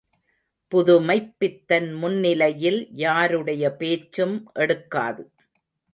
[0.71, 5.23] புதுமைப்பித்தன் முன்னிலையில் யாருடைய பேச்சும் எடுக்காது.